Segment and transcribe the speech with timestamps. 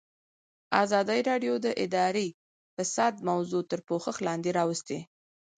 [0.83, 2.29] ازادي راډیو د اداري
[2.75, 4.99] فساد موضوع تر پوښښ لاندې راوستې.